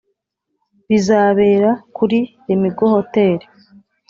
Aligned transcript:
bizabera 0.89 1.69
kuri 1.95 2.17
Lemigo 2.47 2.83
Hotel 2.93 3.37